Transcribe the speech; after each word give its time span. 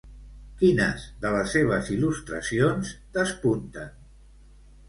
Quines 0.61 1.03
de 1.25 1.33
les 1.35 1.53
seves 1.57 1.91
il·lustracions 1.97 2.95
despunten? 3.19 3.95